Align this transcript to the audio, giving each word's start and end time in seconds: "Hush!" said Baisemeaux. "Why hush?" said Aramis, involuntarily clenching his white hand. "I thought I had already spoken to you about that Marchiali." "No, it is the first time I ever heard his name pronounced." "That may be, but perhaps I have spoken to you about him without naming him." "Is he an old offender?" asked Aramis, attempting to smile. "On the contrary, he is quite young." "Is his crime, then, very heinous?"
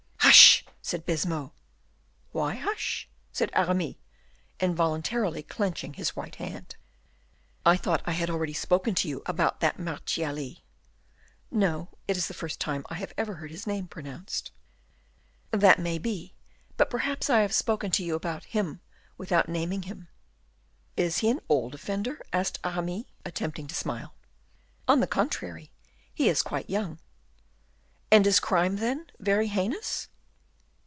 "Hush!" 0.23 0.63
said 0.81 1.05
Baisemeaux. 1.05 1.51
"Why 2.31 2.55
hush?" 2.55 3.09
said 3.33 3.49
Aramis, 3.53 3.95
involuntarily 4.61 5.43
clenching 5.43 5.95
his 5.95 6.15
white 6.15 6.35
hand. 6.35 6.77
"I 7.65 7.75
thought 7.75 8.01
I 8.05 8.11
had 8.13 8.29
already 8.29 8.53
spoken 8.53 8.95
to 8.95 9.09
you 9.09 9.23
about 9.25 9.59
that 9.59 9.77
Marchiali." 9.77 10.63
"No, 11.49 11.89
it 12.07 12.15
is 12.15 12.27
the 12.27 12.33
first 12.33 12.61
time 12.61 12.85
I 12.89 13.05
ever 13.17 13.35
heard 13.35 13.51
his 13.51 13.67
name 13.67 13.87
pronounced." 13.89 14.51
"That 15.49 15.79
may 15.79 15.97
be, 15.97 16.33
but 16.77 16.89
perhaps 16.89 17.29
I 17.29 17.41
have 17.41 17.53
spoken 17.53 17.91
to 17.91 18.03
you 18.03 18.15
about 18.15 18.45
him 18.45 18.79
without 19.17 19.49
naming 19.49 19.81
him." 19.83 20.07
"Is 20.95 21.17
he 21.17 21.29
an 21.29 21.41
old 21.49 21.75
offender?" 21.75 22.21
asked 22.31 22.59
Aramis, 22.63 23.03
attempting 23.25 23.67
to 23.67 23.75
smile. 23.75 24.13
"On 24.87 25.01
the 25.01 25.07
contrary, 25.07 25.71
he 26.13 26.29
is 26.29 26.41
quite 26.41 26.69
young." 26.69 26.99
"Is 28.11 28.25
his 28.25 28.39
crime, 28.39 28.77
then, 28.77 29.07
very 29.19 29.47
heinous?" 29.49 30.07